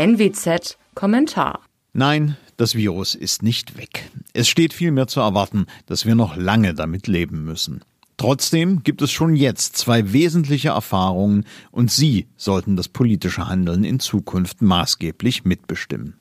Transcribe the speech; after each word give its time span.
NWZ 0.00 0.78
Kommentar. 0.94 1.60
Nein, 1.92 2.38
das 2.56 2.74
Virus 2.74 3.14
ist 3.14 3.42
nicht 3.42 3.76
weg. 3.76 4.10
Es 4.32 4.48
steht 4.48 4.72
vielmehr 4.72 5.08
zu 5.08 5.20
erwarten, 5.20 5.66
dass 5.84 6.06
wir 6.06 6.14
noch 6.14 6.36
lange 6.36 6.72
damit 6.72 7.06
leben 7.06 7.44
müssen. 7.44 7.84
Trotzdem 8.16 8.82
gibt 8.82 9.02
es 9.02 9.10
schon 9.10 9.36
jetzt 9.36 9.76
zwei 9.76 10.14
wesentliche 10.14 10.70
Erfahrungen 10.70 11.44
und 11.70 11.90
sie 11.90 12.28
sollten 12.38 12.76
das 12.76 12.88
politische 12.88 13.46
Handeln 13.46 13.84
in 13.84 14.00
Zukunft 14.00 14.62
maßgeblich 14.62 15.44
mitbestimmen. 15.44 16.18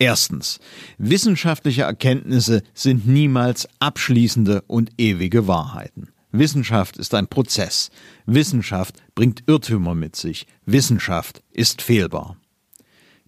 Erstens. 0.00 0.58
Wissenschaftliche 0.98 1.82
Erkenntnisse 1.82 2.64
sind 2.74 3.06
niemals 3.06 3.68
abschließende 3.78 4.62
und 4.66 4.90
ewige 4.98 5.46
Wahrheiten. 5.46 6.08
Wissenschaft 6.32 6.96
ist 6.96 7.14
ein 7.14 7.28
Prozess. 7.28 7.90
Wissenschaft 8.26 8.96
bringt 9.14 9.44
Irrtümer 9.46 9.94
mit 9.94 10.16
sich. 10.16 10.48
Wissenschaft 10.66 11.44
ist 11.52 11.80
fehlbar. 11.80 12.36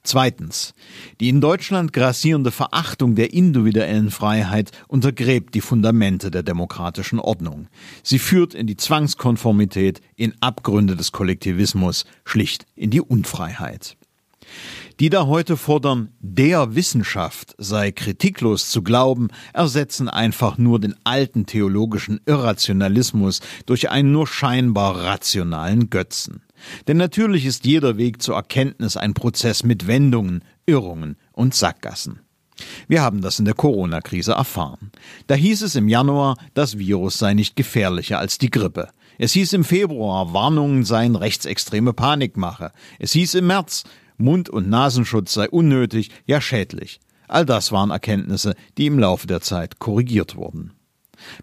Zweitens. 0.03 0.73
Die 1.21 1.29
in 1.29 1.41
Deutschland 1.41 1.93
grassierende 1.93 2.51
Verachtung 2.51 3.15
der 3.15 3.33
individuellen 3.35 4.11
Freiheit 4.11 4.73
untergräbt 4.89 5.55
die 5.55 5.61
Fundamente 5.61 6.31
der 6.31 6.43
demokratischen 6.43 7.19
Ordnung. 7.19 7.69
Sie 8.03 8.19
führt 8.19 8.55
in 8.55 8.67
die 8.67 8.77
Zwangskonformität, 8.77 10.01
in 10.17 10.35
Abgründe 10.41 10.97
des 10.97 11.13
Kollektivismus, 11.13 12.07
schlicht 12.25 12.67
in 12.77 12.91
die 12.91 13.03
Unfreiheit. 13.03 13.97
Die 15.01 15.09
da 15.09 15.27
heute 15.27 15.57
fordern, 15.57 16.11
der 16.21 16.75
Wissenschaft 16.75 17.55
sei 17.57 17.91
kritiklos 17.91 18.69
zu 18.69 18.83
glauben, 18.83 19.29
ersetzen 19.55 20.11
einfach 20.11 20.59
nur 20.59 20.79
den 20.79 20.95
alten 21.05 21.47
theologischen 21.47 22.21
Irrationalismus 22.27 23.41
durch 23.65 23.89
einen 23.89 24.13
nur 24.13 24.27
scheinbar 24.27 25.03
rationalen 25.03 25.89
Götzen. 25.89 26.43
Denn 26.87 26.99
natürlich 26.99 27.47
ist 27.47 27.65
jeder 27.65 27.97
Weg 27.97 28.21
zur 28.21 28.37
Erkenntnis 28.37 28.99
ein 28.99 29.15
Prozess 29.15 29.65
mit 29.65 29.87
Wendungen, 29.87 30.45
Irrungen 30.67 31.17
und 31.33 31.55
Sackgassen. 31.55 32.21
Wir 32.87 33.01
haben 33.01 33.23
das 33.23 33.39
in 33.39 33.47
der 33.47 33.55
Corona-Krise 33.55 34.33
erfahren. 34.33 34.93
Da 35.29 35.35
hieß 35.35 35.63
es 35.63 35.77
im 35.77 35.89
Januar, 35.89 36.37
das 36.53 36.77
Virus 36.77 37.19
sei 37.19 37.33
nicht 37.33 37.57
gefährlicher 37.57 38.19
als 38.19 38.37
die 38.37 38.51
Grippe. 38.51 38.91
Es 39.17 39.33
hieß 39.33 39.55
im 39.55 39.65
Februar, 39.65 40.35
Warnungen 40.35 40.85
seien 40.85 41.17
rechtsextreme 41.17 41.95
Panikmache. 41.95 42.73
Es 42.99 43.13
hieß 43.13 43.37
im 43.37 43.47
März, 43.47 43.85
Mund- 44.21 44.51
und 44.51 44.69
Nasenschutz 44.69 45.35
sei 45.35 45.49
unnötig, 45.49 46.11
ja 46.27 46.41
schädlich. 46.41 47.01
All 47.29 47.47
das 47.47 47.73
waren 47.73 47.91
Erkenntnisse, 47.91 48.55
die 48.77 48.87
im 48.87 48.99
Laufe 48.99 49.27
der 49.27 49.41
Zeit 49.41 49.79
korrigiert 49.79 50.37
wurden. 50.37 50.73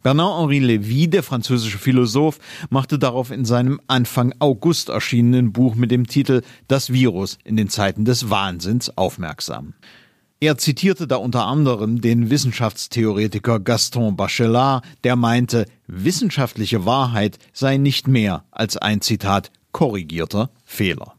Bernard-Henri 0.04 0.60
Lévy, 0.60 1.10
der 1.10 1.24
französische 1.24 1.78
Philosoph, 1.78 2.40
machte 2.70 3.00
darauf 3.00 3.32
in 3.32 3.46
seinem 3.46 3.80
Anfang 3.88 4.34
August 4.40 4.90
erschienenen 4.90 5.54
Buch 5.54 5.76
mit 5.76 5.92
dem 5.92 6.08
Titel 6.08 6.42
Das 6.68 6.92
Virus 6.92 7.38
in 7.44 7.56
den 7.58 7.70
Zeiten 7.70 8.06
des 8.06 8.30
Wahnsinns 8.30 8.98
aufmerksam. 8.98 9.74
Er 10.40 10.58
zitierte 10.58 11.08
da 11.08 11.16
unter 11.16 11.48
anderem 11.48 12.00
den 12.00 12.30
Wissenschaftstheoretiker 12.30 13.60
Gaston 13.60 14.16
Bachelard, 14.16 14.86
der 15.04 15.16
meinte, 15.16 15.66
wissenschaftliche 15.88 16.86
Wahrheit 16.86 17.40
sei 17.54 17.78
nicht 17.78 18.08
mehr 18.08 18.44
als 18.52 18.78
ein 18.78 19.02
Zitat 19.02 19.52
korrigierter 19.72 20.52
Fehler. 20.64 21.17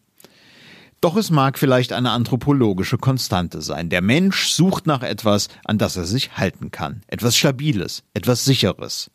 Doch 1.00 1.16
es 1.16 1.30
mag 1.30 1.58
vielleicht 1.58 1.92
eine 1.92 2.10
anthropologische 2.10 2.98
Konstante 2.98 3.62
sein. 3.62 3.88
Der 3.88 4.02
Mensch 4.02 4.48
sucht 4.48 4.86
nach 4.86 5.02
etwas, 5.02 5.48
an 5.64 5.78
das 5.78 5.96
er 5.96 6.04
sich 6.04 6.36
halten 6.36 6.72
kann. 6.72 7.02
Etwas 7.06 7.36
Stabiles, 7.36 8.02
etwas 8.14 8.44
Sicheres. 8.44 9.10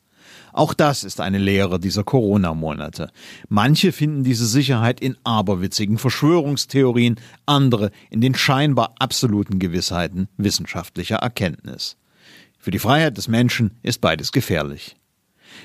Auch 0.54 0.74
das 0.74 1.04
ist 1.04 1.20
eine 1.20 1.40
Lehre 1.40 1.80
dieser 1.80 2.04
Corona-Monate. 2.04 3.10
Manche 3.50 3.92
finden 3.92 4.24
diese 4.24 4.46
Sicherheit 4.46 5.02
in 5.02 5.18
aberwitzigen 5.24 5.98
Verschwörungstheorien, 5.98 7.20
andere 7.46 7.92
in 8.10 8.22
den 8.22 8.36
scheinbar 8.36 8.96
absoluten 9.00 9.60
Gewissheiten 9.60 10.30
wissenschaftlicher 10.38 11.18
Erkenntnis. 11.18 11.98
Für 12.60 12.72
die 12.72 12.80
Freiheit 12.80 13.18
des 13.18 13.28
Menschen 13.28 13.78
ist 13.82 14.00
beides 14.00 14.32
gefährlich. 14.32 14.96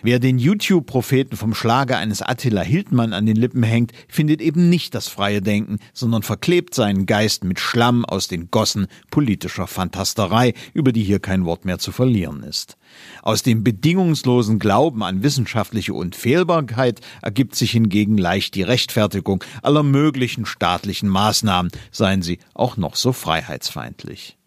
Wer 0.03 0.19
den 0.19 0.39
YouTube-Propheten 0.39 1.37
vom 1.37 1.55
Schlage 1.55 1.97
eines 1.97 2.23
Attila 2.23 2.63
Hildmann 2.63 3.13
an 3.13 3.27
den 3.27 3.37
Lippen 3.37 3.63
hängt, 3.63 3.93
findet 4.09 4.41
eben 4.41 4.69
nicht 4.69 4.95
das 4.95 5.09
freie 5.09 5.43
Denken, 5.43 5.79
sondern 5.93 6.23
verklebt 6.23 6.75
seinen 6.75 7.07
Geist 7.07 7.45
mit 7.45 7.61
Schlamm 7.61 8.05
aus 8.05 8.29
den 8.29 8.51
Gossen 8.51 8.87
politischer 9.11 9.67
Fantasterei, 9.67 10.55
über 10.73 10.93
die 10.93 11.03
hier 11.03 11.21
kein 11.21 11.45
Wort 11.45 11.65
mehr 11.65 11.79
zu 11.79 11.93
verlieren 11.93 12.43
ist. 12.43 12.77
Aus 13.23 13.43
dem 13.43 13.65
bedingungslosen 13.65 14.59
Glauben 14.59 15.03
an 15.03 15.23
wissenschaftliche 15.23 15.95
Unfehlbarkeit 15.95 17.01
ergibt 17.23 17.55
sich 17.55 17.73
hingegen 17.73 18.17
leicht 18.17 18.55
die 18.55 18.63
Rechtfertigung 18.63 19.45
aller 19.63 19.83
möglichen 19.83 20.47
staatlichen 20.47 21.09
Maßnahmen, 21.09 21.71
seien 21.91 22.23
sie 22.23 22.39
auch 22.55 22.77
noch 22.77 22.97
so 22.97 23.13
freiheitsfeindlich. 23.13 24.38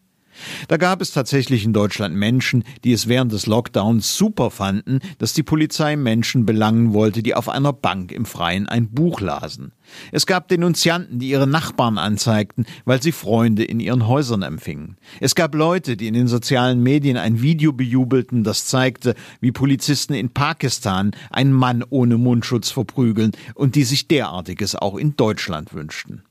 Da 0.68 0.78
gab 0.78 1.02
es 1.02 1.12
tatsächlich 1.12 1.66
in 1.66 1.74
Deutschland 1.74 2.16
Menschen, 2.16 2.64
die 2.84 2.94
es 2.94 3.08
während 3.08 3.32
des 3.32 3.46
Lockdowns 3.46 4.16
super 4.16 4.52
fanden, 4.52 5.00
dass 5.18 5.34
die 5.34 5.44
Polizei 5.44 5.96
Menschen 5.96 6.46
belangen 6.46 6.94
wollte, 6.94 7.24
die 7.24 7.36
auf 7.36 7.50
einer 7.50 7.74
Bank 7.74 8.12
im 8.12 8.26
Freien 8.26 8.68
ein 8.68 8.90
Buch 8.90 9.22
lasen. 9.22 9.74
Es 10.12 10.26
gab 10.26 10.48
Denunzianten, 10.48 11.20
die 11.20 11.30
ihre 11.30 11.48
Nachbarn 11.48 11.98
anzeigten, 11.98 12.66
weil 12.86 13.02
sie 13.02 13.12
Freunde 13.12 13.64
in 13.64 13.80
ihren 13.80 14.08
Häusern 14.08 14.42
empfingen. 14.42 14.98
Es 15.20 15.36
gab 15.36 15.54
Leute, 15.56 15.98
die 15.98 16.08
in 16.08 16.14
den 16.14 16.28
sozialen 16.28 16.82
Medien 16.82 17.18
ein 17.18 17.42
Video 17.42 17.74
bejubelten, 17.74 18.44
das 18.44 18.66
zeigte, 18.66 19.16
wie 19.40 19.52
Polizisten 19.52 20.14
in 20.14 20.30
Pakistan 20.30 21.12
einen 21.30 21.54
Mann 21.54 21.84
ohne 21.90 22.18
Mundschutz 22.18 22.72
verprügeln 22.72 23.32
und 23.56 23.76
die 23.76 23.84
sich 23.84 24.08
derartiges 24.08 24.76
auch 24.76 24.96
in 24.96 25.16
Deutschland 25.16 25.74
wünschten. 25.74 26.24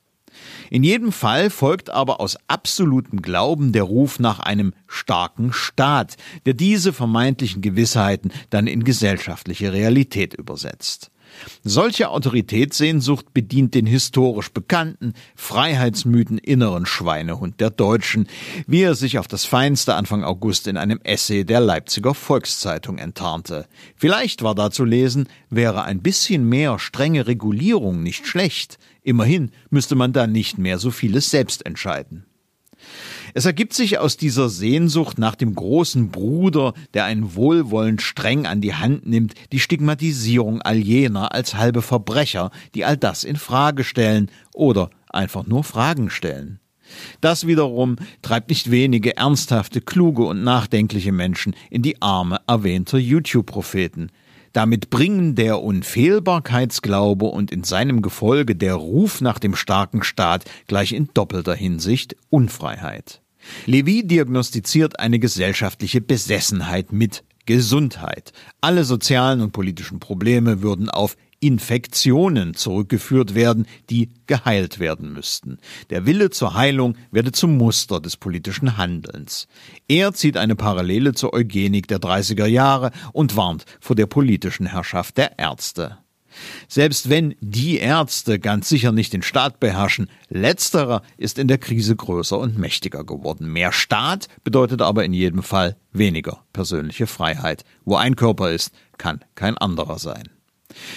In 0.70 0.84
jedem 0.84 1.12
Fall 1.12 1.50
folgt 1.50 1.90
aber 1.90 2.20
aus 2.20 2.38
absolutem 2.48 3.22
Glauben 3.22 3.72
der 3.72 3.82
Ruf 3.82 4.18
nach 4.18 4.40
einem 4.40 4.72
starken 4.86 5.52
Staat, 5.52 6.16
der 6.46 6.54
diese 6.54 6.92
vermeintlichen 6.92 7.62
Gewissheiten 7.62 8.30
dann 8.50 8.66
in 8.66 8.84
gesellschaftliche 8.84 9.72
Realität 9.72 10.34
übersetzt. 10.34 11.10
Solche 11.62 12.10
Autoritätssehnsucht 12.10 13.32
bedient 13.32 13.74
den 13.74 13.86
historisch 13.86 14.50
bekannten, 14.50 15.14
freiheitsmüden 15.36 16.38
inneren 16.38 16.86
Schweinehund 16.86 17.60
der 17.60 17.70
Deutschen, 17.70 18.28
wie 18.66 18.82
er 18.82 18.94
sich 18.94 19.18
auf 19.18 19.28
das 19.28 19.44
Feinste 19.44 19.94
Anfang 19.94 20.24
August 20.24 20.66
in 20.66 20.76
einem 20.76 21.00
Essay 21.02 21.44
der 21.44 21.60
Leipziger 21.60 22.14
Volkszeitung 22.14 22.98
enttarnte. 22.98 23.66
Vielleicht 23.96 24.42
war 24.42 24.54
da 24.54 24.70
zu 24.70 24.84
lesen, 24.84 25.28
wäre 25.48 25.84
ein 25.84 26.02
bisschen 26.02 26.48
mehr 26.48 26.78
strenge 26.78 27.26
Regulierung 27.26 28.02
nicht 28.02 28.26
schlecht. 28.26 28.78
Immerhin 29.02 29.50
müsste 29.70 29.94
man 29.94 30.12
da 30.12 30.26
nicht 30.26 30.58
mehr 30.58 30.78
so 30.78 30.90
vieles 30.90 31.30
selbst 31.30 31.64
entscheiden. 31.64 32.26
Es 33.34 33.44
ergibt 33.44 33.74
sich 33.74 33.98
aus 33.98 34.16
dieser 34.16 34.48
Sehnsucht 34.48 35.18
nach 35.18 35.34
dem 35.34 35.54
großen 35.54 36.10
Bruder, 36.10 36.74
der 36.94 37.04
einen 37.04 37.34
wohlwollend 37.34 38.02
streng 38.02 38.46
an 38.46 38.60
die 38.60 38.74
Hand 38.74 39.06
nimmt, 39.06 39.34
die 39.52 39.60
Stigmatisierung 39.60 40.62
all 40.62 40.78
jener 40.78 41.32
als 41.32 41.54
halbe 41.54 41.82
Verbrecher, 41.82 42.50
die 42.74 42.84
all 42.84 42.96
das 42.96 43.24
in 43.24 43.36
Frage 43.36 43.84
stellen 43.84 44.30
oder 44.54 44.90
einfach 45.08 45.46
nur 45.46 45.64
Fragen 45.64 46.10
stellen. 46.10 46.60
Das 47.20 47.46
wiederum 47.46 47.96
treibt 48.22 48.48
nicht 48.48 48.70
wenige 48.70 49.16
ernsthafte, 49.16 49.80
kluge 49.80 50.24
und 50.24 50.42
nachdenkliche 50.42 51.12
Menschen 51.12 51.54
in 51.70 51.82
die 51.82 52.02
Arme 52.02 52.40
erwähnter 52.48 52.98
YouTube-Propheten, 52.98 54.10
damit 54.52 54.90
bringen 54.90 55.34
der 55.34 55.62
Unfehlbarkeitsglaube 55.62 57.26
und 57.26 57.50
in 57.50 57.64
seinem 57.64 58.02
Gefolge 58.02 58.56
der 58.56 58.74
Ruf 58.74 59.20
nach 59.20 59.38
dem 59.38 59.54
starken 59.54 60.02
Staat 60.02 60.44
gleich 60.66 60.92
in 60.92 61.08
doppelter 61.14 61.54
Hinsicht 61.54 62.16
Unfreiheit. 62.30 63.22
Levy 63.66 64.06
diagnostiziert 64.06 65.00
eine 65.00 65.18
gesellschaftliche 65.18 66.00
Besessenheit 66.00 66.92
mit 66.92 67.24
Gesundheit. 67.50 68.32
Alle 68.60 68.84
sozialen 68.84 69.40
und 69.40 69.50
politischen 69.50 69.98
Probleme 69.98 70.62
würden 70.62 70.88
auf 70.88 71.16
Infektionen 71.40 72.54
zurückgeführt 72.54 73.34
werden, 73.34 73.66
die 73.90 74.10
geheilt 74.28 74.78
werden 74.78 75.12
müssten. 75.12 75.58
Der 75.90 76.06
Wille 76.06 76.30
zur 76.30 76.54
Heilung 76.54 76.96
werde 77.10 77.32
zum 77.32 77.56
Muster 77.56 77.98
des 77.98 78.16
politischen 78.16 78.76
Handelns. 78.76 79.48
Er 79.88 80.12
zieht 80.12 80.36
eine 80.36 80.54
Parallele 80.54 81.12
zur 81.12 81.32
Eugenik 81.32 81.88
der 81.88 81.98
30er 81.98 82.46
Jahre 82.46 82.92
und 83.12 83.34
warnt 83.34 83.64
vor 83.80 83.96
der 83.96 84.06
politischen 84.06 84.66
Herrschaft 84.66 85.16
der 85.16 85.36
Ärzte. 85.36 85.98
Selbst 86.68 87.08
wenn 87.08 87.34
die 87.40 87.78
Ärzte 87.78 88.38
ganz 88.38 88.68
sicher 88.68 88.92
nicht 88.92 89.12
den 89.12 89.22
Staat 89.22 89.60
beherrschen, 89.60 90.08
letzterer 90.28 91.02
ist 91.16 91.38
in 91.38 91.48
der 91.48 91.58
Krise 91.58 91.96
größer 91.96 92.38
und 92.38 92.58
mächtiger 92.58 93.04
geworden. 93.04 93.52
Mehr 93.52 93.72
Staat 93.72 94.28
bedeutet 94.44 94.82
aber 94.82 95.04
in 95.04 95.12
jedem 95.12 95.42
Fall 95.42 95.76
weniger 95.92 96.44
persönliche 96.52 97.06
Freiheit. 97.06 97.64
Wo 97.84 97.96
ein 97.96 98.16
Körper 98.16 98.50
ist, 98.50 98.72
kann 98.98 99.24
kein 99.34 99.56
anderer 99.58 99.98
sein. 99.98 100.30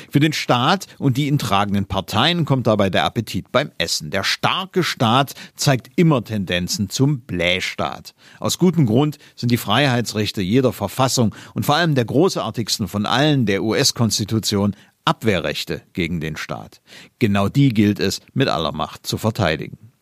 Für 0.09 0.19
den 0.19 0.33
Staat 0.33 0.88
und 1.00 1.18
die 1.18 1.27
ihn 1.27 1.39
tragenden 1.39 1.85
Parteien 1.85 2.45
kommt 2.45 2.68
dabei 2.68 2.89
der 2.89 3.06
Appetit 3.06 3.51
beim 3.51 3.71
Essen. 3.77 4.12
Der 4.12 4.24
starke 4.24 4.83
Staat 4.83 5.33
zeigt 5.56 5.91
immer 5.95 6.24
Tendenzen 6.24 6.89
zum 6.89 7.21
Blähstaat. 7.21 8.13
Aus 8.39 8.57
gutem 8.57 8.85
Grund 8.85 9.18
sind 9.35 9.51
die 9.51 9.57
Freiheitsrechte 9.57 10.41
jeder 10.41 10.74
Verfassung 10.74 11.35
und 11.53 11.65
vor 11.65 11.75
allem 11.75 11.95
der 11.95 12.06
großartigsten 12.06 12.88
von 12.88 13.06
allen, 13.06 13.45
der 13.45 13.63
US-Konstitution, 13.63 14.75
Abwehrrechte 15.05 15.83
gegen 15.94 16.19
den 16.19 16.38
Staat. 16.38 16.81
Genau 17.19 17.50
die 17.50 17.73
gilt 17.73 18.00
es 18.00 18.21
mit 18.33 18.47
aller 18.47 18.71
Macht 18.71 19.05
zu 19.07 19.17
verteidigen. 19.17 19.93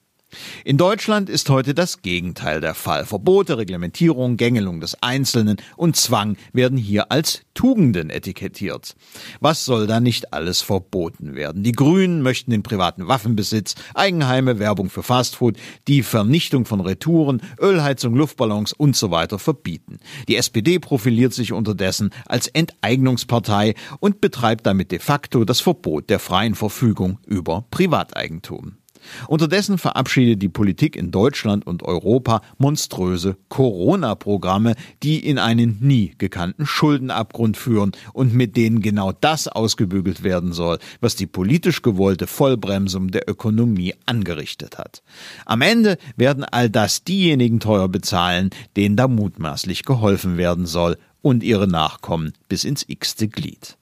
In 0.64 0.78
Deutschland 0.78 1.30
ist 1.30 1.50
heute 1.50 1.74
das 1.74 2.02
Gegenteil 2.02 2.62
der 2.62 2.74
Fall. 2.74 3.06
Verbote, 3.06 3.58
Reglementierung, 3.58 4.38
Gängelung 4.38 4.80
des 4.80 5.02
Einzelnen 5.02 5.58
und 5.76 5.96
Zwang 5.96 6.38
werden 6.54 6.78
hier 6.78 7.12
als 7.12 7.42
Tugenden 7.54 8.10
etikettiert. 8.10 8.96
Was 9.40 9.66
soll 9.66 9.88
da 9.88 10.00
nicht 10.00 10.34
alles 10.34 10.62
verboten 10.62 11.36
werden? 11.36 11.64
Die 11.64 11.72
Grünen 11.72 12.22
möchten 12.22 12.52
den 12.52 12.64
privaten 12.64 13.08
Waffenbesitz, 13.08 13.76
Eigenheime, 13.94 14.60
Werbung 14.60 14.90
für 14.90 15.04
Fastfood, 15.04 15.58
die 15.88 16.04
Vernichtung 16.04 16.66
von 16.66 16.82
Retouren, 16.82 17.42
Ölheizung, 17.60 18.16
Luftballons 18.16 18.74
und 18.74 18.96
so 18.96 19.12
weiter 19.12 19.40
verbieten. 19.40 20.00
Die 20.28 20.38
SPD 20.38 20.80
profiliert 20.80 21.34
sich 21.34 21.54
unterdessen 21.54 22.12
als 22.26 22.48
Enteignungspartei 22.48 23.76
und 24.00 24.22
betreibt 24.22 24.66
damit 24.66 24.92
de 24.92 25.00
facto 25.00 25.44
das 25.44 25.60
Verbot 25.60 26.10
der 26.10 26.20
freien 26.20 26.56
Verfügung 26.56 27.20
über 27.26 27.66
Privateigentum. 27.72 28.81
Unterdessen 29.28 29.78
verabschiedet 29.78 30.42
die 30.42 30.50
Politik 30.50 30.96
in 30.96 31.12
Deutschland 31.12 31.66
und 31.66 31.84
Europa 31.84 32.42
monströse 32.58 33.38
Corona-Programme, 33.50 34.76
die 35.04 35.20
in 35.20 35.38
einen 35.38 35.78
nie 35.80 36.14
gekannten 36.18 36.66
Schuldenabgrund 36.66 37.58
führen 37.58 37.92
und 38.14 38.34
mit 38.34 38.58
denen 38.58 38.82
genau 38.82 39.12
das 39.12 39.48
ausgebügelt 39.48 40.24
werden 40.24 40.54
soll, 40.54 40.80
was 41.00 41.16
die 41.16 41.28
politisch 41.28 41.82
gewollte 41.82 42.28
Vollbremsung 42.28 43.10
der 43.10 43.30
Ökonomie 43.30 43.94
angerichtet 44.06 44.78
hat. 44.78 45.04
Am 45.46 45.62
Ende 45.62 45.98
werden 46.16 46.44
all 46.44 46.70
das 46.70 47.04
diejenigen 47.04 47.60
teuer 47.60 47.90
bezahlen, 47.90 48.50
denen 48.76 48.96
da 48.96 49.08
mutmaßlich 49.08 49.84
geholfen 49.84 50.38
werden 50.38 50.66
soll 50.66 50.98
und 51.22 51.44
ihre 51.44 51.68
Nachkommen 51.68 52.34
bis 52.48 52.64
ins 52.64 52.86
x-te 52.88 53.28
Glied. 53.28 53.78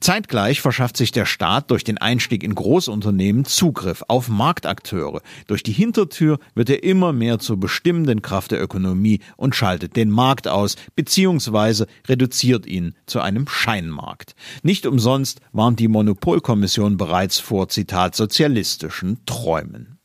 Zeitgleich 0.00 0.60
verschafft 0.60 0.96
sich 0.96 1.12
der 1.12 1.26
Staat 1.26 1.70
durch 1.70 1.84
den 1.84 1.98
Einstieg 1.98 2.42
in 2.42 2.54
Großunternehmen 2.54 3.44
Zugriff 3.44 4.02
auf 4.08 4.28
Marktakteure. 4.28 5.22
Durch 5.46 5.62
die 5.62 5.72
Hintertür 5.72 6.38
wird 6.54 6.70
er 6.70 6.82
immer 6.82 7.12
mehr 7.12 7.38
zur 7.38 7.58
bestimmenden 7.58 8.22
Kraft 8.22 8.50
der 8.50 8.62
Ökonomie 8.62 9.20
und 9.36 9.54
schaltet 9.54 9.96
den 9.96 10.10
Markt 10.10 10.48
aus 10.48 10.76
bzw. 10.96 11.86
reduziert 12.08 12.66
ihn 12.66 12.94
zu 13.06 13.20
einem 13.20 13.48
Scheinmarkt. 13.48 14.34
Nicht 14.62 14.86
umsonst 14.86 15.40
warnt 15.52 15.80
die 15.80 15.88
Monopolkommission 15.88 16.96
bereits 16.96 17.38
vor 17.38 17.68
Zitat 17.68 18.14
sozialistischen 18.14 19.24
Träumen. 19.26 19.98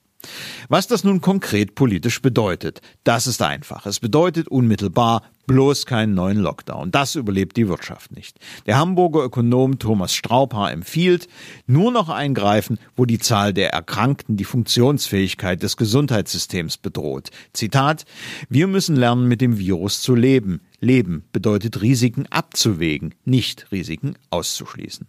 Was 0.69 0.87
das 0.87 1.03
nun 1.03 1.21
konkret 1.21 1.75
politisch 1.75 2.21
bedeutet, 2.21 2.81
das 3.03 3.27
ist 3.27 3.41
einfach. 3.41 3.85
Es 3.85 3.99
bedeutet 3.99 4.47
unmittelbar 4.47 5.23
bloß 5.45 5.85
keinen 5.85 6.13
neuen 6.13 6.37
Lockdown. 6.37 6.91
Das 6.91 7.15
überlebt 7.15 7.55
die 7.55 7.69
Wirtschaft 7.69 8.11
nicht. 8.11 8.37
Der 8.65 8.77
Hamburger 8.77 9.23
Ökonom 9.23 9.79
Thomas 9.79 10.13
Straubhaar 10.13 10.71
empfiehlt, 10.71 11.27
nur 11.67 11.91
noch 11.91 12.09
eingreifen, 12.09 12.79
wo 12.97 13.05
die 13.05 13.19
Zahl 13.19 13.53
der 13.53 13.71
Erkrankten 13.71 14.35
die 14.35 14.43
Funktionsfähigkeit 14.43 15.63
des 15.63 15.77
Gesundheitssystems 15.77 16.77
bedroht. 16.77 17.29
Zitat, 17.53 18.05
wir 18.49 18.67
müssen 18.67 18.97
lernen, 18.97 19.27
mit 19.27 19.39
dem 19.39 19.57
Virus 19.57 20.01
zu 20.01 20.15
leben. 20.15 20.61
Leben 20.81 21.23
bedeutet 21.31 21.81
Risiken 21.81 22.27
abzuwägen, 22.29 23.15
nicht 23.23 23.71
Risiken 23.71 24.15
auszuschließen. 24.29 25.07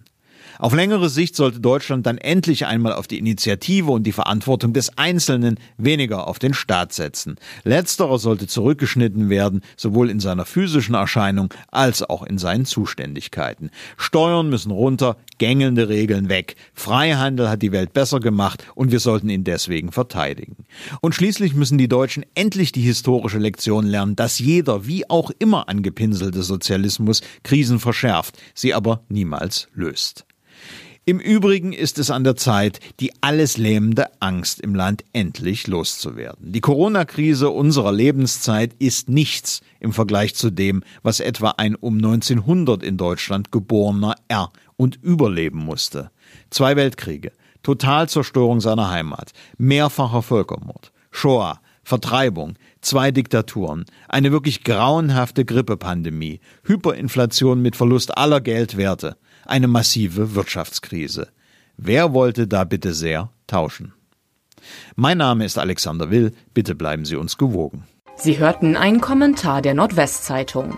Auf 0.58 0.74
längere 0.74 1.08
Sicht 1.08 1.36
sollte 1.36 1.60
Deutschland 1.60 2.06
dann 2.06 2.18
endlich 2.18 2.66
einmal 2.66 2.92
auf 2.92 3.06
die 3.06 3.18
Initiative 3.18 3.90
und 3.90 4.04
die 4.04 4.12
Verantwortung 4.12 4.72
des 4.72 4.96
Einzelnen 4.98 5.58
weniger 5.76 6.26
auf 6.26 6.38
den 6.38 6.54
Staat 6.54 6.92
setzen. 6.92 7.36
Letzterer 7.64 8.18
sollte 8.18 8.46
zurückgeschnitten 8.46 9.30
werden, 9.30 9.62
sowohl 9.76 10.10
in 10.10 10.20
seiner 10.20 10.44
physischen 10.44 10.94
Erscheinung 10.94 11.52
als 11.70 12.02
auch 12.02 12.22
in 12.22 12.38
seinen 12.38 12.64
Zuständigkeiten. 12.64 13.70
Steuern 13.96 14.48
müssen 14.48 14.70
runter, 14.70 15.16
gängelnde 15.38 15.88
Regeln 15.88 16.28
weg. 16.28 16.56
Freihandel 16.74 17.48
hat 17.48 17.62
die 17.62 17.72
Welt 17.72 17.92
besser 17.92 18.20
gemacht 18.20 18.64
und 18.74 18.92
wir 18.92 19.00
sollten 19.00 19.30
ihn 19.30 19.44
deswegen 19.44 19.92
verteidigen. 19.92 20.56
Und 21.00 21.14
schließlich 21.14 21.54
müssen 21.54 21.78
die 21.78 21.88
Deutschen 21.88 22.24
endlich 22.34 22.72
die 22.72 22.82
historische 22.82 23.38
Lektion 23.38 23.86
lernen, 23.86 24.16
dass 24.16 24.38
jeder, 24.38 24.86
wie 24.86 25.08
auch 25.08 25.30
immer 25.38 25.68
angepinselte 25.68 26.42
Sozialismus 26.42 27.22
Krisen 27.42 27.78
verschärft, 27.78 28.38
sie 28.54 28.74
aber 28.74 29.04
niemals 29.08 29.68
löst. 29.74 30.27
Im 31.08 31.20
Übrigen 31.20 31.72
ist 31.72 31.98
es 31.98 32.10
an 32.10 32.22
der 32.22 32.36
Zeit, 32.36 32.80
die 33.00 33.12
alles 33.22 33.56
lähmende 33.56 34.08
Angst 34.20 34.60
im 34.60 34.74
Land 34.74 35.04
endlich 35.14 35.66
loszuwerden. 35.66 36.52
Die 36.52 36.60
Corona-Krise 36.60 37.48
unserer 37.48 37.92
Lebenszeit 37.92 38.74
ist 38.78 39.08
nichts 39.08 39.62
im 39.80 39.94
Vergleich 39.94 40.34
zu 40.34 40.50
dem, 40.50 40.82
was 41.02 41.20
etwa 41.20 41.54
ein 41.56 41.76
um 41.76 41.96
1900 41.96 42.82
in 42.82 42.98
Deutschland 42.98 43.50
geborener 43.50 44.16
R 44.28 44.52
und 44.76 45.02
überleben 45.02 45.60
musste. 45.60 46.10
Zwei 46.50 46.76
Weltkriege, 46.76 47.32
Totalzerstörung 47.62 48.60
seiner 48.60 48.90
Heimat, 48.90 49.32
mehrfacher 49.56 50.20
Völkermord, 50.20 50.92
Shoah, 51.10 51.58
Vertreibung, 51.84 52.56
zwei 52.82 53.12
Diktaturen, 53.12 53.86
eine 54.10 54.30
wirklich 54.30 54.62
grauenhafte 54.62 55.46
Grippepandemie, 55.46 56.40
Hyperinflation 56.64 57.62
mit 57.62 57.76
Verlust 57.76 58.18
aller 58.18 58.42
Geldwerte, 58.42 59.16
eine 59.48 59.68
massive 59.68 60.34
Wirtschaftskrise. 60.34 61.28
Wer 61.76 62.12
wollte 62.12 62.46
da 62.46 62.64
bitte 62.64 62.92
sehr 62.94 63.30
tauschen? 63.46 63.92
Mein 64.96 65.18
Name 65.18 65.44
ist 65.44 65.58
Alexander 65.58 66.10
Will, 66.10 66.32
bitte 66.54 66.74
bleiben 66.74 67.04
Sie 67.04 67.16
uns 67.16 67.38
gewogen. 67.38 67.84
Sie 68.16 68.38
hörten 68.38 68.76
einen 68.76 69.00
Kommentar 69.00 69.62
der 69.62 69.74
Nordwestzeitung. 69.74 70.76